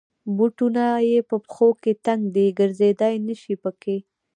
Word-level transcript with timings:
بوټونه 0.35 0.83
یې 1.09 1.19
په 1.29 1.35
پښو 1.45 1.67
کې 1.81 1.91
تنګ 2.05 2.21
دی. 2.35 2.47
ګرځېدای 2.59 3.13
نشی 3.27 3.55
پکې. 3.63 3.97